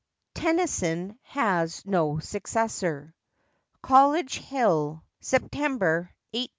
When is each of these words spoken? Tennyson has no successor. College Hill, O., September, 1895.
Tennyson 0.33 1.19
has 1.21 1.85
no 1.85 2.17
successor. 2.17 3.13
College 3.83 4.39
Hill, 4.39 5.03
O., 5.03 5.07
September, 5.21 6.09
1895. 6.31 6.49